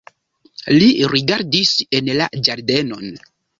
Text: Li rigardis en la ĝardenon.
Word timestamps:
Li 0.77 0.87
rigardis 1.11 1.75
en 2.01 2.11
la 2.23 2.31
ĝardenon. 2.49 3.15